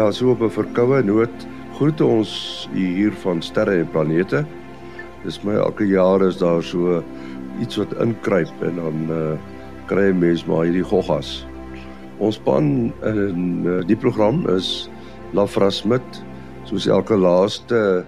[0.00, 1.46] Ja, so op 'n verkoue noot
[1.76, 2.30] groet ons
[2.72, 4.46] hier van sterre en planete.
[5.24, 7.02] Dis my elke jaar is daar so
[7.60, 9.36] iets wat inkruip en dan uh,
[9.86, 11.46] kry 'n mens maar hierdie goggas.
[12.18, 14.88] Ons span in uh, die program is
[15.32, 16.24] Lafra Smit
[16.64, 18.04] soos elke laaste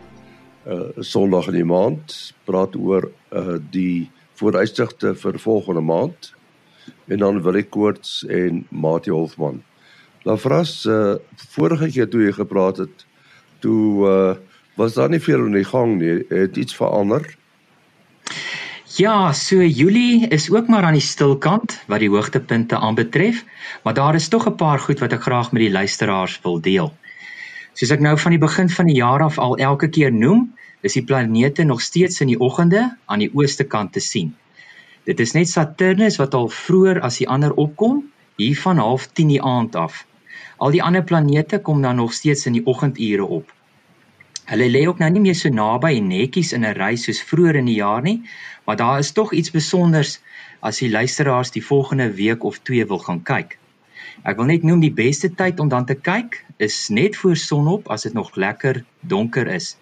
[0.66, 6.32] uh, Sondag in die maand praat oor uh, die vooruitsigte vir volgende maand
[7.06, 9.60] en dan wil ek koorts en Mati Hofman.
[10.22, 11.14] Lafras, uh,
[11.54, 13.06] vorige keer toe jy gepraat het,
[13.58, 14.34] toe uh,
[14.78, 16.22] was daar nie veel aan die gang nie.
[16.28, 17.26] Het iets verander?
[18.96, 23.44] Ja, so Julie is ook maar aan die stilkant wat die hoogtepunte aanbetref,
[23.82, 26.92] maar daar is tog 'n paar goed wat ek graag met die luisteraars wil deel.
[27.72, 30.92] Soos ek nou van die begin van die jaar af al elke keer noem, is
[30.92, 34.36] die planete nog steeds in die oggende aan die ooste kant te sien.
[35.04, 38.04] Dit is net Saturnus wat al vroeër as die ander opkom,
[38.36, 40.04] hier van 09:30 die aand af.
[40.62, 43.48] Al die ander planete kom dan nog steeds in die oggendure op.
[44.50, 47.58] Hulle lê ook nou nie meer so naby en netjies in 'n ry soos vroeër
[47.60, 48.22] in die jaar nie,
[48.66, 50.20] maar daar is tog iets spesonders
[50.60, 53.58] as die luisteraars die volgende week of 2 wil gaan kyk.
[54.22, 57.90] Ek wil net noem die beste tyd om dan te kyk is net voor sonop
[57.90, 59.76] as dit nog lekker donker is.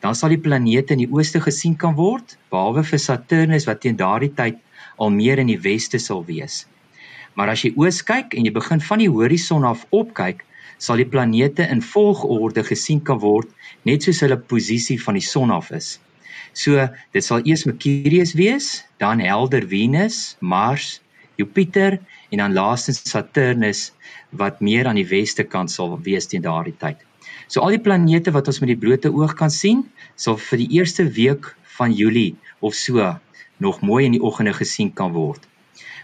[0.00, 3.96] Dan sal die planete in die ooste gesien kan word, behalwe vir Saturnus wat teen
[3.96, 4.56] daardie tyd
[4.96, 6.66] al meer in die weste sal wees.
[7.34, 10.42] Maar as jy oos kyk en jy begin van die horison af opkyk,
[10.82, 13.50] sal die planete in volgorde gesien kan word
[13.88, 15.94] net soos hulle posisie van die son af is.
[16.52, 20.98] So, dit sal eers Mercurius wees, dan helder Venus, Mars,
[21.40, 21.96] Jupiter
[22.30, 23.92] en dan laastens Saturnus
[24.30, 27.00] wat meer aan die weste kant sal wees teen daardie tyd.
[27.48, 29.86] So al die planete wat ons met die blote oog kan sien,
[30.16, 33.14] sal vir die eerste week van Julie of so
[33.62, 35.44] nog mooi in die oggende gesien kan word.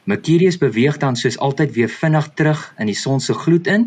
[0.08, 3.82] Mercurius beweeg dan soos altyd weer vinnig terug in die son se gloed in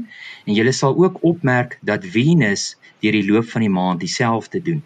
[0.45, 2.65] en jy sal ook opmerk dat Venus
[3.01, 4.83] deur die loop van die maand dieselfde doen.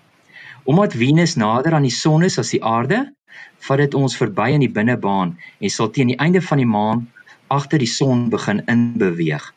[0.63, 3.01] Omdat Venus nader aan die son is as die aarde,
[3.67, 7.09] vat dit ons verby in die binnebaan en sal teen die einde van die maand
[7.51, 9.49] agter die son begin inbeweeg.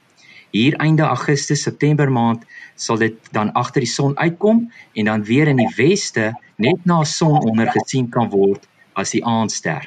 [0.51, 2.43] Hier einde Augustus September maand
[2.75, 4.65] sal dit dan agter die son uitkom
[4.99, 8.67] en dan weer in die weste net na son onder gesien kan word
[8.99, 9.87] as die aandster.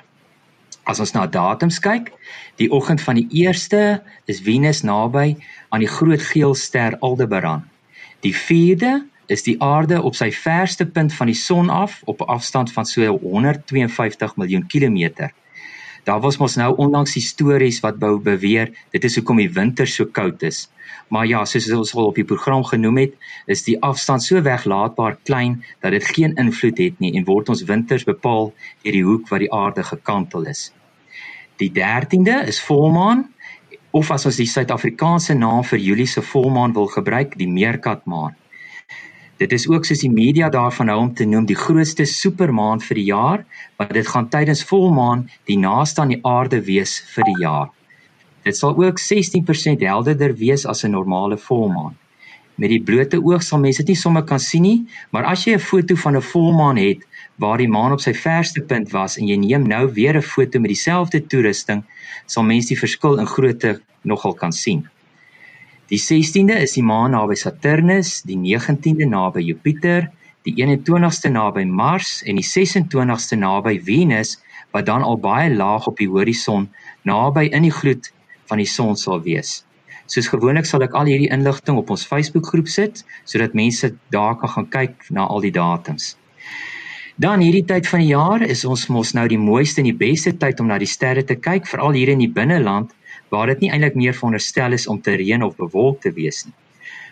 [0.84, 2.10] As ons na datums kyk,
[2.58, 5.36] die oggend van die 1ste is Venus naby
[5.70, 7.68] aan die groot geel ster Aldebaran.
[8.26, 12.32] Die 4de is die aarde op sy verste punt van die son af op 'n
[12.34, 15.32] afstand van so 152 miljoen kilometer.
[16.04, 20.06] Daar was mos nou onlangs stories wat bou beweer dit is hoekom die winter so
[20.06, 20.68] koud is.
[21.12, 25.18] Maar ja, soos ons al op die program genoem het, is die afstand so weglaatbaar
[25.28, 28.54] klein dat dit geen invloed het nie en word ons winters bepaal
[28.84, 30.70] deur die hoek wat die aarde gekantel is.
[31.62, 33.28] Die 13de is volmaan
[33.92, 38.38] of as ons die Suid-Afrikaanse naam vir Julie se volmaan wil gebruik, die meerkatmaan.
[39.42, 43.00] Dit is ook soos die media daarvan hou om te noem die grootste supermaan vir
[43.00, 43.46] die jaar,
[43.82, 47.72] want dit gaan tydens volmaan die naaste aan die aarde wees vir die jaar.
[48.46, 51.98] Dit sal ook 16% helderder wees as 'n normale volmaan.
[52.56, 55.54] Met die blote oog sal mense dit nie sommer kan sien nie, maar as jy
[55.54, 57.02] 'n foto van 'n volmaan het
[57.40, 60.60] waar die maan op sy verste punt was en jy neem nou weer 'n foto
[60.60, 61.84] met dieselfde toerusting,
[62.28, 64.88] sal mense die verskil in grootte nogal kan sien.
[65.92, 70.06] Die 16de is die maan naby Saturnus, die 19de naby Jupiter,
[70.48, 74.38] die 21ste naby Mars en die 26ste naby Venus
[74.72, 76.70] wat dan al baie laag op die horison
[77.04, 78.08] naby in die gloed
[78.48, 79.66] van die son sal wees.
[80.08, 84.56] Soos gewoonlik sal ek al hierdie inligting op ons Facebookgroep sit sodat mense daar kan
[84.56, 86.14] gaan kyk na al die datums.
[87.20, 90.32] Dan hierdie tyd van die jaar is ons mos nou die mooiste en die beste
[90.40, 92.96] tyd om na die sterre te kyk, veral hier in die binneland
[93.32, 96.56] waar dit nie eintlik meer veronderstel is om te reën of bewolk te wees nie.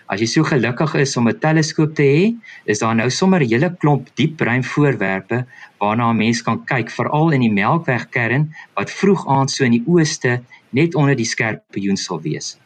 [0.09, 2.23] As jy so gelukkig is om 'n teleskoop te hê,
[2.65, 5.45] is daar nou sommer 'n hele klomp diepruim voorwerpe
[5.79, 9.83] waarna 'n mens kan kyk, veral in die Melkwegkern wat vroeg aand so in die
[9.85, 10.41] ooste
[10.71, 12.57] net onder die skerpioen sal wees.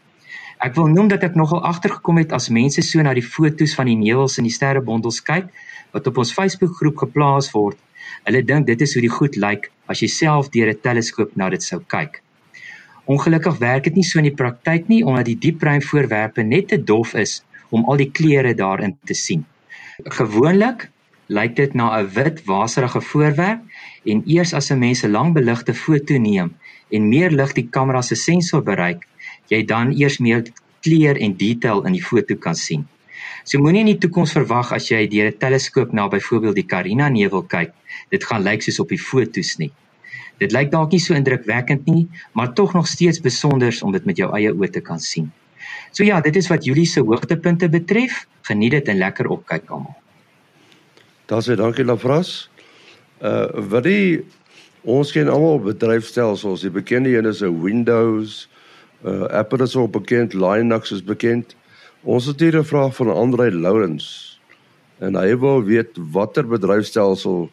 [0.63, 3.85] Ek wil noem dat ek nogal agtergekom het as mense so na die fotos van
[3.85, 5.51] die nevels in die sterrebondels kyk
[5.91, 7.77] wat op ons Facebookgroep geplaas word.
[8.23, 11.49] Hulle dink dit is hoe die goed lyk as jy self deur 'n teleskoop na
[11.49, 12.22] dit sou kyk.
[13.05, 16.77] Ongelukkig werk dit nie so in die praktyk nie omdat die diepruim voorwerpe net te
[16.79, 17.41] dof is
[17.75, 19.43] om al die kleure daarin te sien.
[20.17, 20.87] Gewoonlik
[21.27, 23.61] lyk dit na 'n wit waserige voorwerp
[24.05, 26.55] en eers as 'n mens 'n lang beligte foto neem
[26.91, 29.07] en meer lig die kamera se sensor bereik,
[29.47, 30.43] jy dan eers meer
[30.81, 32.87] kleur en detail in die foto kan sien.
[33.43, 37.09] So moenie in die toekoms verwag as jy deur 'n teleskoop na byvoorbeeld die Carina
[37.09, 37.71] nevel kyk,
[38.09, 39.71] dit gaan lyk soos op die fotos nie.
[40.41, 44.17] Dit lyk dalk nie so indrukwekkend nie, maar tog nog steeds besonder om dit met
[44.17, 45.31] jou eie oë te kan sien.
[45.91, 48.25] So ja, dit is wat Julie se hoogtepunte betref.
[48.49, 49.95] Geniet dit en lekker opkyk almal.
[51.25, 52.49] Daar's dit, dankie Lafras.
[53.21, 54.25] Uh wat die
[54.83, 58.49] ons ken almal bedryfstelsels, die bekende een is 'n Windows,
[59.05, 61.55] uh Apple is ook bekend, Linux is bekend.
[62.03, 64.33] Ons het hier 'n vraag van Andre Lourens
[64.99, 67.49] en hy wil weet watter bedryfstelsel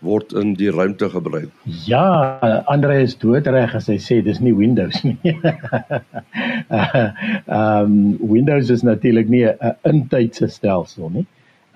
[0.00, 1.50] word in die ruimte gebruik.
[1.86, 2.38] Ja,
[2.72, 5.18] Andre is doodreg as hy sê dis nie Windows nie.
[6.70, 7.16] Ehm
[7.50, 7.96] um,
[8.32, 11.26] Windows is natuurlik nie 'n intydse stelsel nie.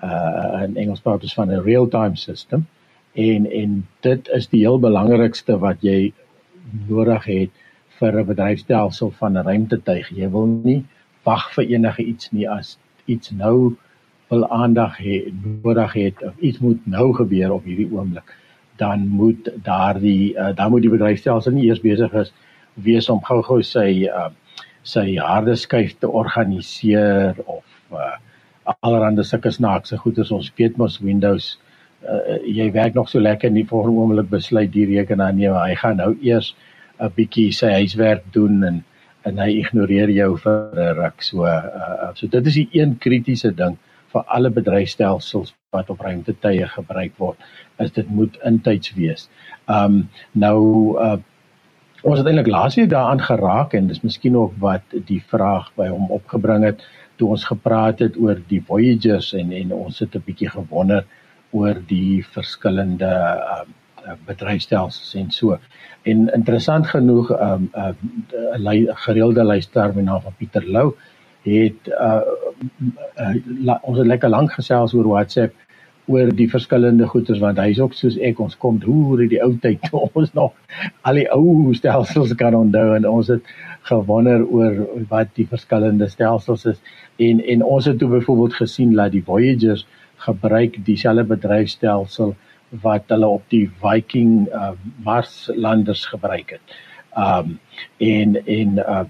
[0.03, 2.65] Uh in Engels praat ons van 'n real-time system
[3.13, 6.13] en en dit is die heel belangrikste wat jy
[6.89, 7.51] nodig het
[7.99, 10.09] vir 'n bedryfstelsel van 'n ruimtetuig.
[10.09, 10.83] Jy wil nie
[11.23, 13.75] wag vir enige iets nie as iets nou
[14.29, 15.33] wil aandag hê
[15.63, 18.35] nodig het of iets moet nou gebeur op hierdie oomblik
[18.75, 22.33] dan moet daardie uh, dan moet die bedryfstelsel nie eers besig is
[22.87, 24.29] wees om gou-gou sy uh,
[24.85, 28.15] sy harde skyf te organiseer of uh,
[28.81, 30.31] allerhande sulke snaakse goeders.
[30.33, 31.55] Ons weet mos Windows
[32.05, 35.75] uh, jy werk nog so lekker nie vir 'n oomblik besluit die rekenaar nee hy
[35.75, 36.55] gaan nou eers
[36.99, 38.83] 'n bietjie sy huiswerk doen en
[39.25, 43.51] en hy ignoreer jou vir 'n ruk so uh, so dit is die een kritiese
[43.51, 43.77] ding
[44.15, 47.47] vir alle bedryfstelsels wat op ruimtetuie gebruik word
[47.83, 49.29] is dit moet intyds wees.
[49.67, 50.59] Um nou
[51.07, 51.17] uh
[52.05, 56.11] ons het eintlik laasweek daaraan geraak en dis miskien ook wat die vraag by hom
[56.13, 56.83] opgebring het
[57.17, 61.05] toe ons gepraat het oor die Voyagers en en ons het 'n bietjie gewonder
[61.51, 63.11] oor die verskillende
[63.55, 63.73] um
[64.05, 65.57] uh, bedryfstelsels en so.
[66.03, 70.93] En interessant genoeg um 'n uh, gereelde luisteraar met naam van Pieter Lou
[71.45, 72.21] het uh,
[73.21, 75.53] uh ons het lekker lank gesels oor WhatsApp
[76.05, 79.53] oor die verskillende goeders want hy's ook soos ek ons kom hoe in die ou
[79.61, 80.53] tyd toe ons nog
[81.01, 83.53] al die ou stelsels kan onthou en ons het
[83.89, 86.81] gewonder oor wat die verskillende stelsels is
[87.29, 89.85] en en ons het toe byvoorbeeld gesien dat die Voyagers
[90.25, 92.35] gebruik dieselfde bedryfstelsel
[92.81, 94.71] wat hulle op die Viking uh,
[95.03, 96.79] Mars landers gebruik het.
[97.15, 97.59] Um
[97.97, 99.03] en en uh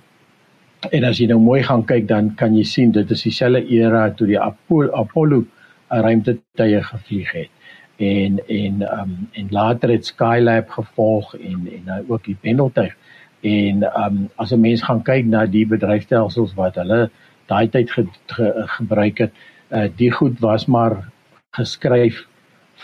[0.91, 4.09] En as jy nou mooi gaan kyk dan kan jy sien dit is dieselfde era
[4.13, 5.43] toe die Apollo, Apollo
[5.89, 7.51] ruimtetuie gevlieg het.
[7.97, 12.93] En en um en later het Skylab gevolg en en nou ook die pendeltuig.
[13.41, 17.09] En um as 'n mens gaan kyk na die bedryfstelsels wat hulle
[17.47, 19.31] daai tyd ge, ge, gebruik het,
[19.69, 21.11] uh, die goed was maar
[21.51, 22.25] geskryf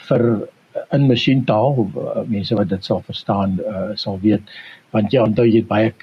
[0.08, 0.48] vir
[0.92, 1.80] in masjientaal
[2.28, 4.54] mense wat dit sal verstaan uh, sal weet
[4.92, 5.94] want jy onthou jy het baie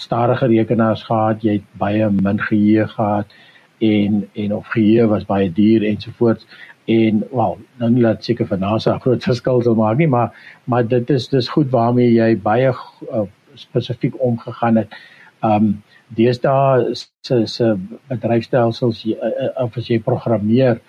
[0.00, 3.32] stadige rekenaars gehad, jy het baie min geheue gehad
[3.80, 6.46] en en of geheue was baie duur ensovoorts
[6.90, 10.32] en wel nou nie laat seker vir NASA groot verskil sal maak nie maar
[10.64, 14.98] maar dit is dis goed waarmee jy baie uh, spesifiek omgegaan het.
[15.44, 15.82] Um
[16.18, 17.66] deesdae se se
[18.10, 20.80] bedryfstelsels uh, uh, of as jy programmeer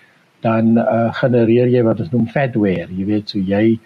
[0.41, 2.89] dan uh, genereer jy wat ons noem fatware.
[2.89, 3.79] Jy weet so jy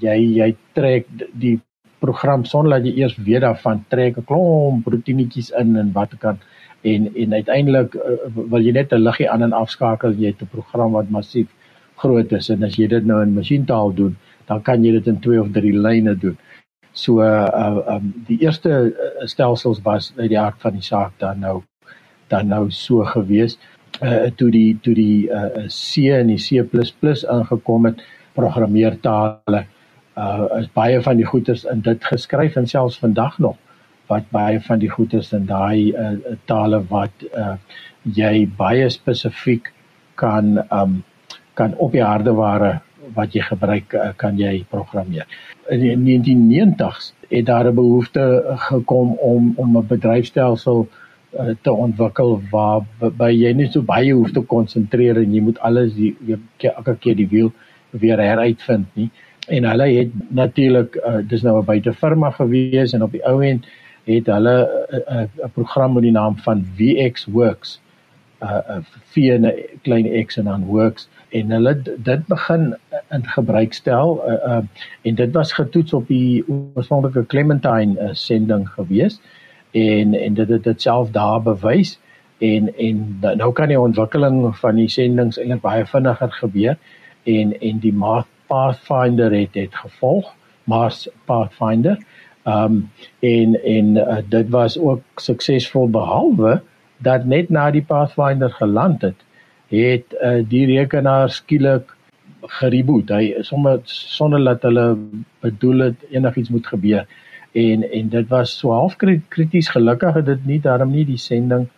[0.00, 1.58] jy jy trek die
[2.00, 6.38] program sonder dat jy eers weet daarvan trek 'n klomp proteïnetjies in en wat kan
[6.82, 10.52] en en uiteindelik uh, wil jy net 'n liggie aan en afskakel jy het 'n
[10.54, 11.48] program wat massief
[11.96, 14.16] groot is en as jy dit nou in masjientaal doen
[14.46, 16.38] dan kan jy dit in 2 of 3 lyne doen.
[16.92, 18.94] So uh um die eerste
[19.24, 21.62] stelsels was uit die aard van die saak dan nou
[22.28, 23.58] dan nou so gewees
[24.02, 26.62] uh toe die toe die uh C en die C++
[27.36, 28.02] ingekom het
[28.34, 29.64] programmeertale
[30.16, 33.56] uh is baie van die goeters in dit geskryf en selfs vandag nog
[34.08, 36.14] wat baie van die goeters in daai uh,
[36.44, 37.56] tale wat uh
[38.02, 39.72] jy baie spesifiek
[40.14, 41.02] kan um
[41.54, 42.80] kan op die hardeware
[43.14, 45.26] wat jy gebruik uh, kan jy programmeer.
[45.68, 51.09] In die 1990s het daar 'n behoefte gekom om om 'n bedryfstelsel uh,
[51.62, 55.92] te ontwikkel waar by jy net so baie hoef te konsentreer en jy moet alles
[56.58, 57.52] elke keer die wiel
[57.90, 59.10] weer heruitvind nie.
[59.48, 63.66] En hulle het natuurlik uh, dis nou 'n buitefirma gewees en op die ou end
[64.04, 67.80] het hulle 'n uh, 'n uh, program met die naam van VX Works
[68.42, 68.82] uh, uh
[69.12, 71.08] V en 'n klein X en dan Works.
[71.28, 72.76] En hulle dit begin
[73.10, 74.62] in gebruik stel uh, uh
[75.02, 79.20] en dit was getoets op die oorspronklike Clementine uh, sending gewees
[79.72, 81.98] en en dit het dit self daar bewys
[82.38, 86.76] en en nou kan die ontwikkeling van die sendings eintlik baie vinniger gebeur
[87.24, 90.32] en en die maat Pathfinder het het gevolg,
[90.64, 91.98] Mars Pathfinder.
[92.42, 96.60] Ehm um, en en uh, dit was ook suksesvol behalwe
[96.98, 99.22] dat net na die Pathfinder geland het,
[99.68, 101.94] het uh, die rekenaar skielik
[102.58, 103.12] gereboot.
[103.12, 104.86] Hy sommer sonder dat hulle
[105.40, 107.06] bedoel het enigiets moet gebeur
[107.52, 108.96] en en dit was so half
[109.28, 111.68] krities gelukkig het dit nie daarom nie die sending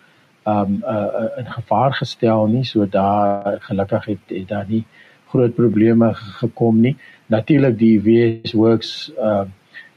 [0.45, 2.63] um uh, in gevaar gestel nie.
[2.63, 4.83] So daar gelukkig het, het daar nie
[5.31, 6.95] groot probleme gekom nie.
[7.27, 9.45] Natuurlik die WS Works uh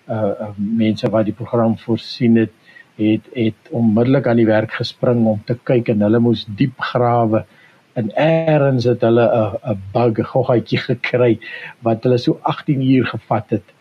[0.09, 2.53] uh, uh mense wat die program voorsien het
[2.97, 7.45] het het onmiddellik aan die werk gespring om te kyk en hulle moes diep grawe.
[7.93, 11.39] En eers het hulle 'n 'n bug goggaatjie gekry
[11.83, 13.76] wat hulle so 18 uur gevat het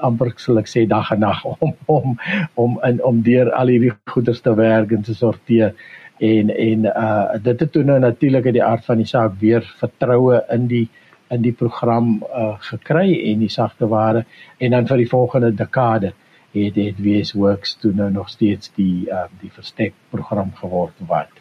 [0.00, 2.18] amper sal ek sê dag en nag om om
[2.54, 5.74] om in om deur al hierdie goeders te werk en te sorteer
[6.18, 9.66] en en uh dit het toe nou natuurlik uit die aard van die saak weer
[9.80, 10.88] vertroue in die
[11.30, 14.24] in die program uh gekry en die sagte ware
[14.58, 16.12] en dan vir die volgende dekade
[16.52, 21.32] het dit wees works toe nou nog steeds die uh die verstek program geword wat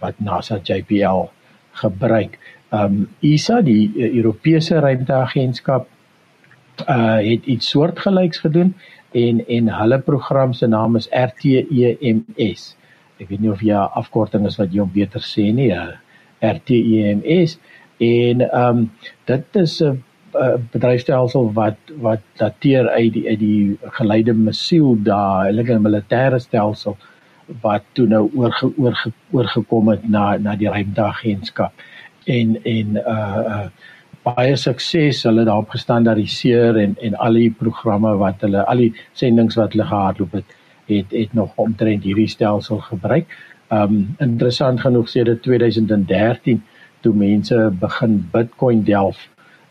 [0.00, 1.26] wat NASA JPL
[1.72, 2.38] gebruik.
[2.70, 5.88] Um ESA die uh, Europese ruimteagentskap
[6.86, 8.74] uh het iets soortgelyks gedoen
[9.12, 12.76] en en hulle program se naam is RTEMS.
[13.18, 15.72] Ek weet nie of jy afkorting is wat jy om beter sê nie.
[15.74, 15.96] Uh,
[16.40, 17.58] RTEMS
[17.98, 18.90] en ehm um,
[19.26, 20.02] dit is 'n
[20.72, 26.96] bedryfstelsel wat wat dateer uit die uit die geleide missiel daai hulle 'n militêre stelsel
[27.62, 31.72] wat toe nou oorge, oorge, oorgekom het na na die ruimteagentskap
[32.24, 33.68] en en uh, uh
[34.26, 39.60] baie sukses hulle daarop gestandaardiseer en en al die programme wat hulle al die sendinge
[39.60, 40.56] wat hulle gehardloop het
[40.88, 43.26] het het nog omtrent hierdie stelsel gebruik.
[43.72, 46.62] Um interessant genoeg sê dit 2013
[47.00, 49.28] toe mense begin Bitcoin delf,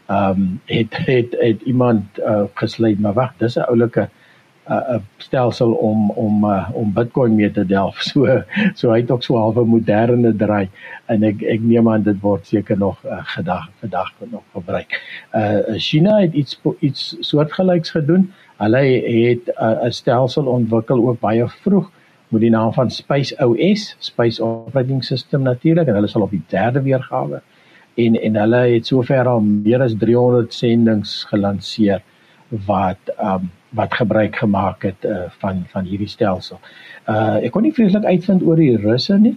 [0.10, 4.10] um, het het het iemand uh, gesluit maar wag, dis 'n oulike
[4.70, 8.02] 'n uh, stelsel om om uh, om Bitcoin mee te delf.
[8.08, 8.44] So
[8.74, 10.70] so hy het ook so half 'n moderne draai
[11.06, 15.02] en ek ek neem aan dit word seker nog uh, gedag vandag nog gebruik.
[15.34, 18.32] Uh China het iets iets soortgelyks gedoen.
[18.58, 18.84] Hulle
[19.28, 21.92] het 'n uh, stelsel ontwikkel ook baie vroeg
[22.28, 26.44] met die naam van Space OS, Space Operating System natuurlik en hulle sal op die
[26.48, 27.42] derde weergawe
[27.96, 32.04] en en hulle het sover al meer as 300 sendinge gelanseer
[32.50, 36.60] wat um wat gebruik gemaak het uh, van van hierdie stelsel.
[37.06, 39.36] Uh ek kon nie vreeslik uitvind oor die russe nie,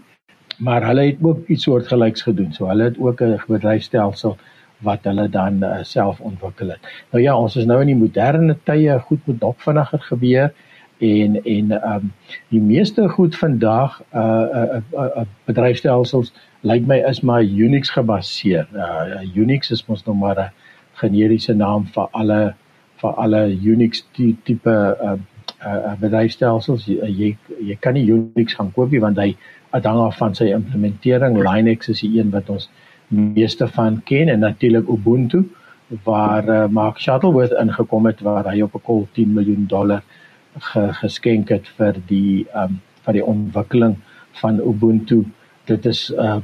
[0.58, 2.52] maar hulle het ook iets soortgelyks gedoen.
[2.52, 4.36] So hulle het ook 'n bedryfstelsel
[4.78, 6.80] wat hulle dan uh, self ontwikkel het.
[7.10, 10.52] Nou ja, ons is nou in die moderne tye, goed moet nog vinniger gebeur
[11.00, 12.12] en en ehm um,
[12.48, 18.68] die meeste goed vandag uh uh, uh, uh bedryfstelsels lyk my is maar Unix gebaseer.
[18.74, 20.52] Uh Unix is mos nog maar 'n
[20.92, 22.54] generiese naam vir alle
[23.00, 25.16] vir alle Unix tipe uh
[25.60, 26.86] uh bedryfstelsels.
[26.88, 27.30] Jy, jy
[27.70, 29.34] jy kan nie Unix gaan koop nie want hy
[29.76, 31.38] afhang af van sy implementering.
[31.38, 32.68] Linux is die een wat ons
[33.10, 35.44] meeste van ken en natuurlik Ubuntu
[36.06, 40.02] waar uh, Mark Shuttleworth ingekom het waar hy op 'n kol 10 miljoen dollar
[40.58, 43.96] ge, geskenk het vir die um vir die ontwikkeling
[44.42, 45.24] van Ubuntu.
[45.66, 46.38] Dit is 'n uh,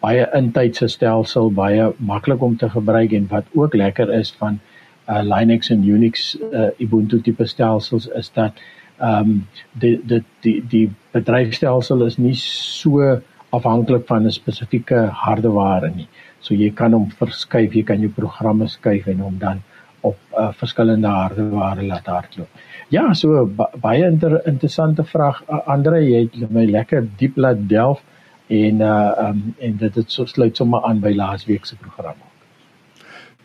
[0.00, 4.75] baie intydse stelsel, baie maklik om te gebruik en wat ook lekker is van uh
[5.06, 8.52] Linux en Unix uh Ubuntu tipe stelsels is dat
[9.00, 13.20] um die die die die bedryfstelsel is nie so
[13.50, 16.08] afhanklik van 'n spesifieke hardeware nie.
[16.40, 19.62] So jy kan hom verskuif, jy kan jou programme skuif en hom dan
[20.00, 22.48] op uh, verskillende hardeware laat hardloop.
[22.88, 23.46] Ja, so
[23.80, 28.02] baie inter, interessante vraag Andre, jy het my lekker diep laat delf
[28.46, 32.14] en uh um en dit het so sluit sommer aan by laasweek se program.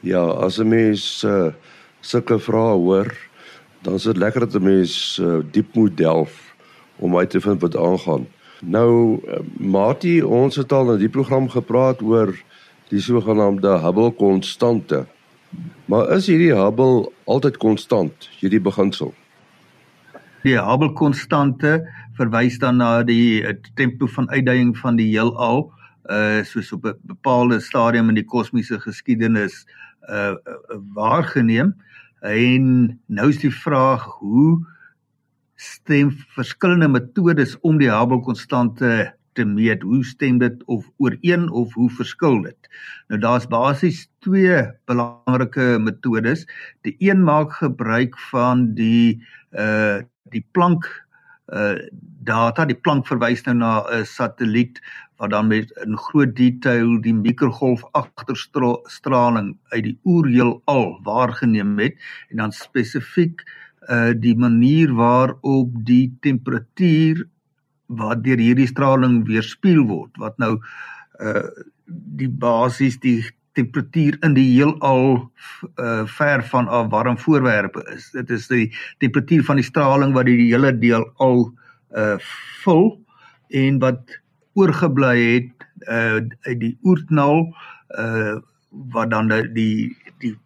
[0.01, 1.53] Ja, as 'n mens uh
[2.01, 3.13] sulke vrae hoor,
[3.81, 6.55] dan is dit lekker dat 'n mens uh, diep moet delf
[6.96, 8.27] om uit te vind wat aangaan.
[8.62, 12.34] Nou uh, Mati, ons het al in die program gepraat oor
[12.89, 15.05] die sogenaamde Hubble konstante.
[15.86, 19.13] Maar is hierdie Hubble altyd konstant, hierdie beginsel?
[20.43, 25.70] Die Hubble konstante verwys dan na die eh, tempo van uitdaging van die heelal
[26.10, 29.65] uh soos op 'n bepaalde stadium in die kosmiese geskiedenis
[30.10, 30.36] uh
[30.93, 31.75] waargeneem.
[32.22, 32.65] En
[33.05, 34.60] nou is die vraag hoe
[35.55, 39.81] stem verskillende metodes om die Hubble konstante te meet?
[39.81, 42.70] Hoe stem dit of ooreen of hoe verskil dit?
[43.08, 46.46] Nou daar's basies twee belangrike metodes.
[46.86, 50.86] Die een maak gebruik van die uh die plank
[51.53, 51.75] uh
[52.24, 52.65] data.
[52.65, 54.81] Die plank verwys nou na 'n satelliet
[55.21, 61.99] wat dan met in groot detail die mikrogolf agterstraling uit die oerheelal waargeneem het
[62.31, 63.43] en dan spesifiek
[63.89, 67.21] uh die manier waarop die temperatuur
[68.01, 70.55] wat deur hierdie straling weerspieël word wat nou
[71.21, 71.45] uh
[71.91, 73.19] die basies die
[73.57, 75.29] temperatuur in die heelal
[75.77, 78.09] uh ver van af warm voorwerpe is.
[78.15, 78.71] Dit is die
[79.03, 81.49] temperatuur van die straling wat die hele deel al
[81.97, 82.17] uh
[82.63, 82.95] vul
[83.51, 84.20] en wat
[84.53, 87.55] oorgebly het uh uit die oerknal
[88.00, 88.38] uh
[88.93, 90.38] wat dan die die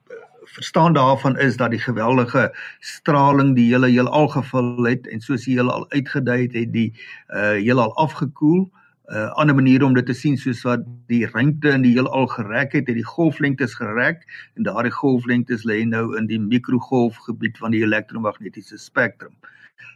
[0.55, 5.57] verstaan daarvan is dat die geweldige straling die hele heelal gevul het en soos die
[5.57, 6.91] heelal uitgedui het het die
[7.29, 8.71] uh heelal afgekoel.
[9.05, 12.25] 'n uh, ander manier om dit te sien soos wat die ruimte in die heelal
[12.27, 14.23] gerek het, het die golflengtes gerek
[14.55, 19.35] en daardie golflengtes lê nou in die mikrogolfgebied van die elektromagnetiese spektrum.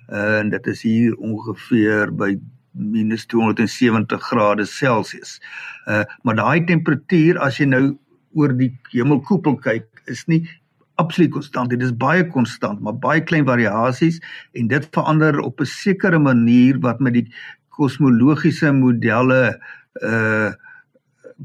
[0.10, 2.36] Uh, en dit is hier ongeveer by
[2.80, 5.40] minus 270 grade Celsius.
[5.88, 7.84] Uh maar daai temperatuur as jy nou
[8.38, 10.44] oor die hemelkoepel kyk is nie
[11.02, 14.20] absoluut konstant dit is baie konstant maar baie klein variasies
[14.60, 17.28] en dit verander op 'n sekere manier wat met die
[17.70, 19.60] kosmologiese modelle
[20.04, 20.52] uh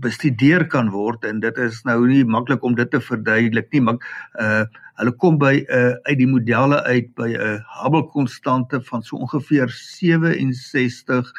[0.03, 4.01] bestudeer kan word en dit is nou nie maklik om dit te verduidelik nie maar
[4.41, 8.81] uh hulle kom by 'n uh, uit die modelle uit by 'n uh, Hubble konstante
[8.81, 11.33] van so ongeveer 67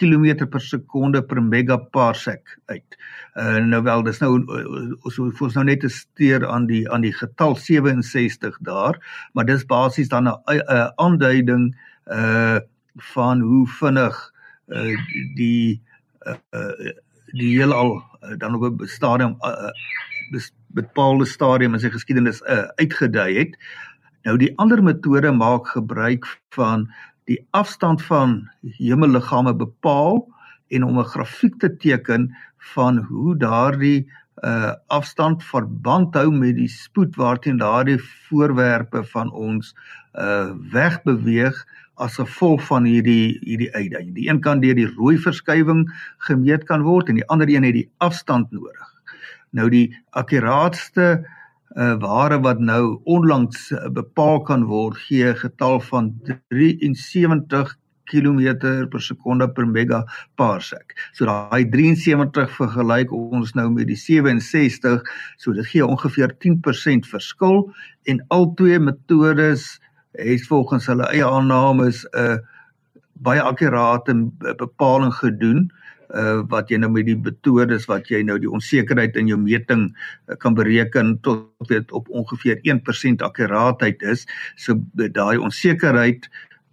[0.00, 2.96] km per sekonde per megaparsec uit.
[3.36, 7.04] Uh nou wel dis nou ons uh, ons nou net te steur aan die aan
[7.04, 9.00] die getal 67 daar,
[9.32, 11.76] maar dis basies dan 'n uh, aanduiding
[12.06, 12.58] uh
[13.14, 14.16] van hoe vinnig
[14.68, 14.96] uh
[15.36, 15.80] die
[16.26, 16.92] uh, uh
[17.32, 19.70] die heelal uh, dan op 'n stadium uh,
[20.32, 23.56] uh bepaalde stadium in sy geskiedenis uh, uitgedui het.
[24.22, 26.86] Nou die ander metode maak gebruik van
[27.26, 30.22] die afstand van hemelliggame bepaal
[30.68, 32.30] en om 'n grafiek te teken
[32.74, 34.06] van hoe daardie
[34.44, 39.74] uh afstand verband hou met die spoed waarteen daardie voorwerpe van ons
[40.14, 41.66] uh wegbeweeg
[42.00, 44.14] as gevolg van hierdie hierdie uitdaging.
[44.14, 45.84] Die een kan deur die rooi verskywing
[46.28, 48.88] gemeet kan word en die ander een het die afstand nodig.
[49.50, 51.38] Nou die akkuraatste uh
[51.76, 56.14] uh, ware wat nou onlangs uh, bepaal kan word gee 'n getal van
[56.48, 57.76] 73
[58.10, 58.40] km
[58.90, 60.96] per sekonde per megaparsec.
[61.12, 65.02] So daai 73 vergelyk ons nou met die 67,
[65.36, 67.70] so dit gee ongeveer 10% verskil
[68.04, 69.78] en al twee metodes
[70.18, 72.38] het volgens hulle eie aannames 'n uh,
[73.20, 74.14] baie akkurate
[74.56, 75.70] bepaling gedoen
[76.14, 79.90] uh, wat jy nou met die metodes wat jy nou die onsekerheid in jou meting
[79.90, 84.26] uh, kan bereken tot weet op ongeveer 1% akkuraatheid is.
[84.56, 86.30] So daai onsekerheid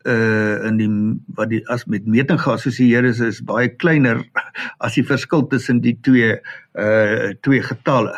[0.08, 0.90] uh in die
[1.36, 4.22] wat die as met meting geassosieer is is baie kleiner
[4.86, 6.38] as die verskil tussen die twee
[6.80, 8.16] uh twee getalle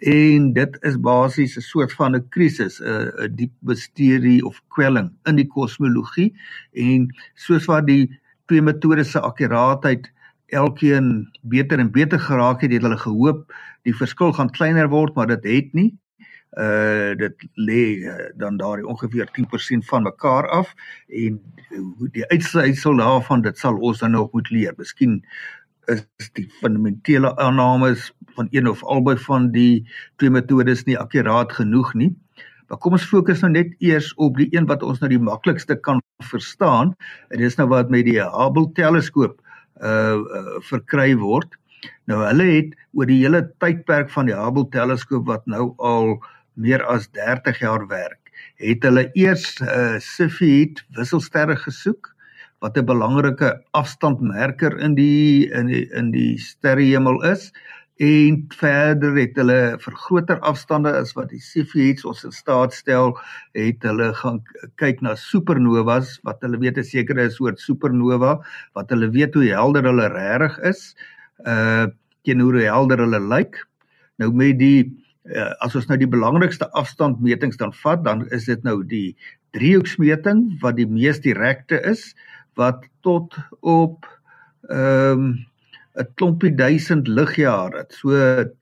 [0.00, 5.36] en dit is basies 'n soort van 'n krisis 'n diep misterie of kwelling in
[5.36, 6.34] die kosmologie
[6.72, 10.18] en soos wat die twee metodes se akkuraatheid uh
[10.50, 15.26] elkeen beter en beter geraak het, het hulle gehoop die verskil gaan kleiner word, maar
[15.30, 15.90] dit het nie.
[16.58, 20.74] Uh dit lê uh, dan daar ongeveer 10% van mekaar af
[21.06, 21.38] en
[21.70, 24.74] hoe die uitsluitsel daarvan dit sal ons dan nog moet leer.
[24.76, 25.20] Miskien
[25.94, 31.94] is die fundamentele aannames van een of albei van die twee metodes nie akkuraat genoeg
[31.98, 32.10] nie.
[32.70, 35.74] Maar kom ons fokus nou net eers op die een wat ons nou die maklikste
[35.82, 36.94] kan verstaan.
[37.30, 39.40] En dis nou wat met die Hubble teleskoop
[39.82, 41.56] uh, uh verkry word.
[42.06, 46.18] Nou hulle het oor die hele tydperk van die Hubble teleskoop wat nou al
[46.54, 52.12] meer as 30 jaar werk, het hulle eers uh Cepheid wisselsterre gesoek
[52.60, 57.52] wat 'n belangrike afstandmerker in die in die in die sterrehemel is
[58.00, 63.12] en verder het hulle vir groter afstande as wat die Cepheids ons in staat stel,
[63.52, 64.38] het hulle gaan
[64.80, 68.40] kyk na supernovas wat hulle weet 'n sekere soort supernova
[68.74, 70.96] wat hulle weet hoe helder hulle regtig is,
[71.44, 71.86] uh
[72.24, 73.66] teenoor hoe helder hulle lyk.
[74.18, 74.92] Nou met die
[75.24, 79.16] uh, as ons nou die belangrikste afstandmetings dan vat, dan is dit nou die
[79.52, 82.14] driehoeksmeting wat die mees direkte is
[82.54, 84.06] wat tot op
[84.68, 85.46] ehm um,
[85.98, 88.10] 'n klompie duisend ligjare, so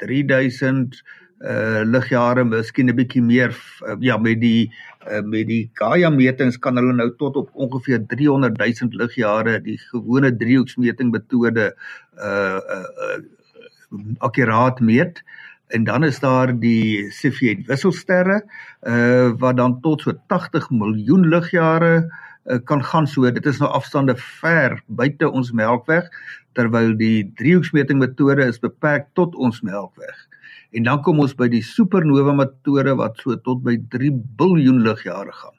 [0.02, 1.02] 3000
[1.38, 3.52] uh ligjare, miskien 'n bietjie meer
[3.86, 4.72] uh, ja met die
[5.10, 9.78] uh, met die Gaia metings kan hulle nou tot op ongeveer 300 000 ligjare die
[9.90, 11.74] gewone driehoeksmeting metode
[12.18, 13.20] uh uh, uh
[14.18, 15.22] akkuraat meet.
[15.68, 18.42] En dan is daar die Cepheid wisselsterre
[18.82, 22.08] uh wat dan tot so 80 miljoen ligjare
[22.46, 26.08] uh, kan gaan so dit is nou afstande ver buite ons Melkweg
[26.58, 30.16] terwyl die driehoeksmeting metode is beperk tot ons Melkweg.
[30.76, 35.32] En dan kom ons by die supernova metode wat so tot by 3 biljoen ligjare
[35.32, 35.54] gaan.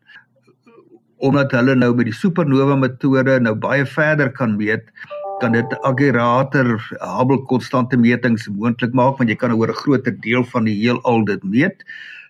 [1.25, 4.91] Omdat hulle nou met die supernova metode nou baie verder kan meet,
[5.39, 10.43] kan dit akkurater Hubble konstante metings moontlik maak want jy kan oor 'n groter deel
[10.43, 11.83] van die heelal dit meet.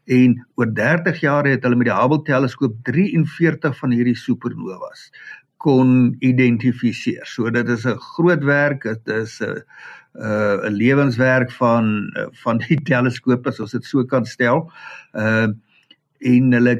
[0.09, 5.09] En oor 30 jaar het hulle met die Hubble teleskoop 43 van hierdie supernovas
[5.59, 7.27] kon identifiseer.
[7.27, 9.61] So dit is 'n groot werk, dit is 'n
[10.15, 12.11] 'n lewenswerk van
[12.43, 14.71] van die teleskope as ons dit so kan stel.
[15.13, 15.47] Uh
[16.19, 16.73] en hulle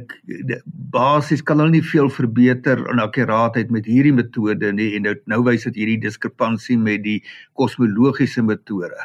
[0.91, 5.43] basies kan hulle nie veel verbeter in akkuraatheid met hierdie metode nie en nou nou
[5.47, 8.99] wys dit hierdie diskrepansie met die kosmologiese metode.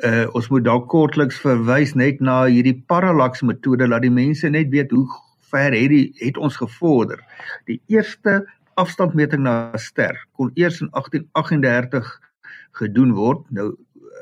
[0.00, 4.70] Uh ons moet dalk kortliks verwys net na hierdie parallax metode laat die mense net
[4.72, 5.04] weet hoe
[5.50, 7.20] ver het die het ons gevorder.
[7.68, 8.46] Die eerste
[8.80, 12.08] afstandmeting na 'n ster kon eers in 1838
[12.80, 13.44] gedoen word.
[13.50, 13.76] Nou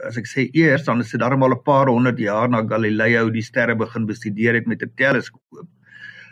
[0.06, 3.42] as ek sê eers dan is dit darmal 'n paar honderd jaar na Galileo die
[3.42, 5.68] sterre begin bestudeer het met 'n teleskoop.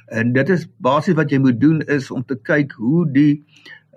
[0.09, 3.44] En dit is basies wat jy moet doen is om te kyk hoe die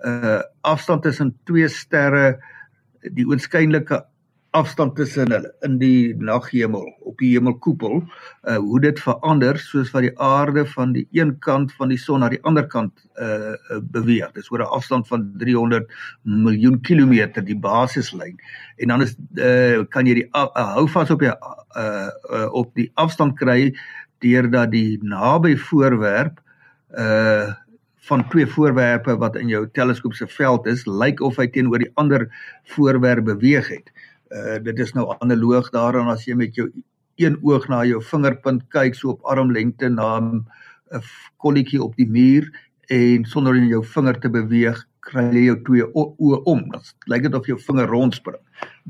[0.04, 2.38] uh afstand tussen twee sterre
[3.00, 4.04] die oënskynlike
[4.50, 8.00] afstand tussen hulle in die naghemel op die hemelkoepel
[8.50, 12.24] uh hoe dit verander soos wat die aarde van die een kant van die son
[12.24, 13.54] na die ander kant uh
[13.94, 14.32] beweeg.
[14.34, 15.86] Dis oor 'n afstand van 300
[16.22, 18.36] miljoen kilometer die basislyn.
[18.76, 22.74] En dan is uh kan jy die uh, hou vas op jy uh, uh op
[22.74, 23.72] die afstand kry
[24.18, 26.42] deurdat die naby voorwerp
[26.98, 27.54] uh
[28.10, 31.92] van twee voorwerpe wat in jou teleskoop se veld is, lyk of hy teenoor die
[31.94, 32.26] ander
[32.64, 33.92] voorwerp beweeg het.
[33.94, 34.09] Uh
[34.62, 36.68] dit is nou analoog daaraan as jy met jou
[37.20, 40.44] een oog na jou vingerpunt kyk so op armlengte na 'n
[41.36, 42.50] kolletjie op die muur
[42.88, 46.64] en sonder om jou vinger te beweeg kry jy jou twee oë om.
[46.70, 48.40] Dit lyk dit of jou vinger rondspring.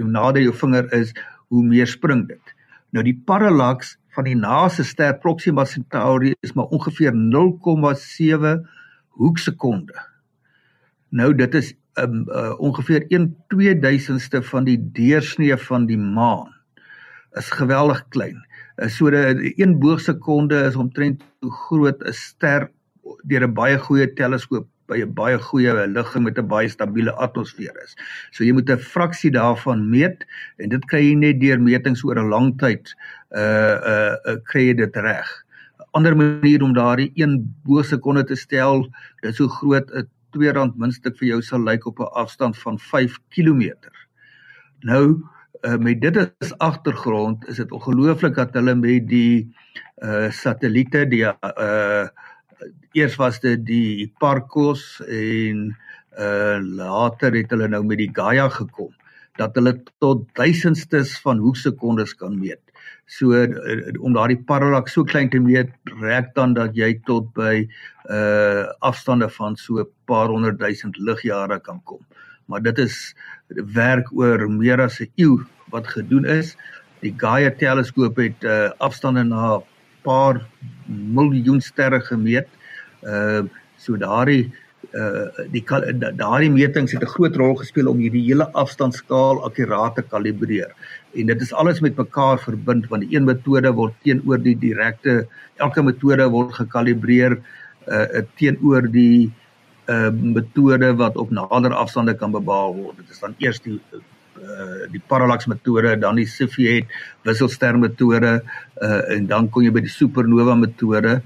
[0.00, 1.12] Hoe nader jou vinger is,
[1.48, 2.54] hoe meer spring dit.
[2.90, 8.56] Nou die parallax van die naaste ster Proxima Centauri is maar ongeveer 0,7
[9.20, 9.94] hoeksekonde.
[11.10, 16.54] Nou dit is um, uh, ongeveer 1/2000ste van die deursnee van die maan.
[17.38, 18.46] Is geweldig klein.
[18.76, 22.70] Uh, so 'n 1 boogsekonde is omtrent hoe groot 'n ster
[23.22, 27.76] deur 'n baie goeie teleskoop by 'n baie goeie ligging met 'n baie stabiele atmosfeer
[27.84, 27.96] is.
[28.32, 30.26] So jy moet 'n fraksie daarvan meet
[30.58, 32.94] en dit kry jy net deur metings oor 'n lang tyd
[33.30, 35.28] uh uh, uh kry jy dit reg.
[35.78, 38.82] 'n Ander manier om daardie 1 bosekonde te stel,
[39.22, 42.78] dit is so groot 'n R2 muntstuk vir jou sal lyk op 'n afstand van
[42.78, 43.74] 5 km.
[44.80, 45.22] Nou
[45.62, 49.54] uh, met dit as agtergrond is dit ongelooflik dat hulle met die
[50.02, 52.08] uh satelliete die uh
[52.92, 55.76] eers was dit die Hipparcos en
[56.18, 58.94] uh later het hulle nou met die Gaia gekom
[59.40, 59.74] dat hulle
[60.04, 62.60] tot duisendstes van hoeksekondes kan meet.
[63.10, 65.72] So uh, om daardie parallax so klein te meet,
[66.02, 67.64] rek dan dat jy tot by
[68.10, 72.00] uh afstande van so 'n paar honderd duisend ligjare kan kom.
[72.46, 73.14] Maar dit is
[73.74, 76.56] werk oor meer as 'n eeu wat gedoen is.
[77.00, 79.64] Die Gaia teleskoop het uh afstande na 'n
[80.02, 80.46] paar
[80.86, 82.48] miljoen sterre gemeet.
[83.02, 83.42] Uh
[83.76, 84.52] so daardie
[84.92, 85.62] uh die
[86.18, 90.72] daardie metings het 'n groot rol gespeel om hierdie hele afstandskaal akkuraat te kalibreer.
[91.14, 95.26] En dit is alles met mekaar verbind want die een metode word teenoor die direkte
[95.56, 97.38] elke metode word gekalibreer
[97.88, 99.32] uh teenoor die
[99.88, 102.96] uh metode wat op nader afstande kan bepaal word.
[102.96, 103.80] Dit is dan eers die
[104.40, 106.86] uh die parallax metode, dan die Cepheid
[107.22, 108.42] wisselster metode
[108.82, 111.22] uh en dan kom jy by die supernova metode.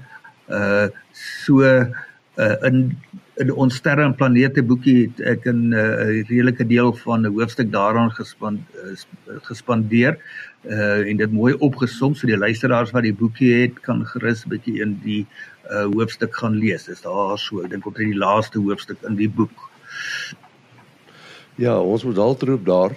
[0.49, 2.97] Uh so uh in
[3.41, 7.71] in ons sterre en planete boekie het ek 'n uh, redelike deel van 'n hoofstuk
[7.71, 8.95] daaraan gespan uh,
[9.43, 10.17] gespandeer
[10.63, 14.49] uh en dit mooi opgesom so die luisteraars wat die boekie het kan gerus 'n
[14.49, 15.25] bietjie in die
[15.71, 16.85] uh hoofstuk gaan lees.
[16.85, 19.71] Dis daar so, ek dink omtrent die laaste hoofstuk in die boek.
[21.55, 22.91] Ja, ons moet al troep daar.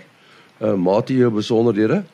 [0.60, 2.04] Uh Mate jou besonderhede.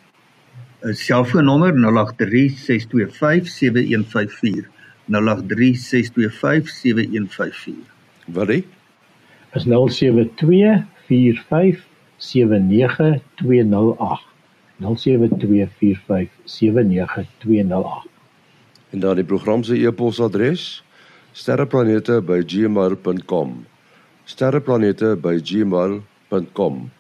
[0.85, 4.69] 'n Selfoonnommer 0836257154.
[5.09, 7.94] 0836257154.
[8.25, 8.63] Wat is?
[9.53, 9.73] Is 0724579208.
[14.81, 14.87] 0724579208.
[18.91, 20.85] En dan die program se e-posadres
[21.33, 23.67] sterreplanete@gmail.com.
[24.25, 26.91] sterreplanete@gmail.com.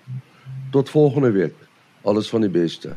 [0.70, 1.54] Tot volgende week.
[2.02, 2.96] Alles van die beste.